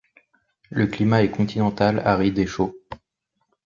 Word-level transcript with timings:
Le 0.71 0.87
climat 0.87 1.21
est 1.21 1.29
continental, 1.29 1.99
aride 2.03 2.39
et 2.39 2.47
chaud. 2.47 2.73